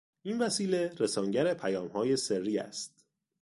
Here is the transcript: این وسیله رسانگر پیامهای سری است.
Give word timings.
این 0.23 0.39
وسیله 0.39 0.93
رسانگر 0.99 1.53
پیامهای 1.53 2.15
سری 2.17 2.57
است. 2.57 3.05